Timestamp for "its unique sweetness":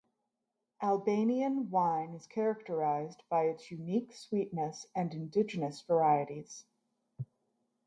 3.43-4.87